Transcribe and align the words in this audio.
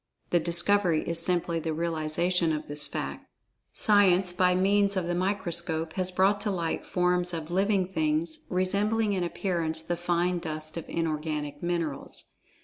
The 0.31 0.39
"discovery" 0.39 1.07
is 1.07 1.19
simply 1.23 1.59
the 1.59 1.75
realization 1.75 2.51
of 2.53 2.67
this 2.67 2.87
fact.[Pg 2.87 3.19
45] 3.69 3.69
Science, 3.73 4.33
by 4.33 4.55
means 4.55 4.97
of 4.97 5.05
the 5.05 5.13
microscope, 5.13 5.93
has 5.93 6.09
brought 6.09 6.41
to 6.41 6.49
light 6.49 6.83
forms 6.87 7.35
of 7.35 7.51
"living 7.51 7.87
things," 7.87 8.47
resembling 8.49 9.13
in 9.13 9.23
appearance 9.23 9.83
the 9.83 9.95
fine 9.95 10.39
dust 10.39 10.75
of 10.75 10.89
inorganic 10.89 11.61
minerals. 11.61 12.31